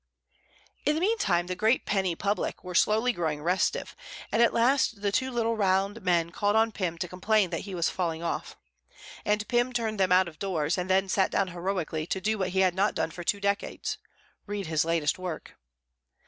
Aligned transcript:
In 0.83 0.95
the 0.95 0.99
meantime 0.99 1.45
the 1.45 1.55
great 1.55 1.85
penny 1.85 2.15
public 2.15 2.63
were 2.63 2.73
slowly 2.73 3.13
growing 3.13 3.43
restive, 3.43 3.95
and 4.31 4.41
at 4.41 4.51
last 4.51 5.03
the 5.03 5.11
two 5.11 5.29
little 5.29 5.55
round 5.55 6.01
men 6.01 6.31
called 6.31 6.55
on 6.55 6.71
Pym 6.71 6.97
to 6.97 7.07
complain 7.07 7.51
that 7.51 7.59
he 7.67 7.75
was 7.75 7.87
falling 7.91 8.23
off; 8.23 8.57
and 9.25 9.47
Pym 9.47 9.71
turned 9.73 9.99
them 9.99 10.11
out 10.11 10.27
of 10.27 10.39
doors, 10.39 10.75
and 10.75 10.89
then 10.89 11.07
sat 11.07 11.29
down 11.29 11.49
heroically 11.49 12.07
to 12.07 12.19
do 12.19 12.39
what 12.39 12.49
he 12.49 12.61
had 12.61 12.73
not 12.73 12.95
done 12.95 13.11
for 13.11 13.23
two 13.23 13.39
decades 13.39 13.91
to 13.91 13.99
read 14.47 14.65
his 14.65 14.83
latest 14.83 15.19
work. 15.19 15.55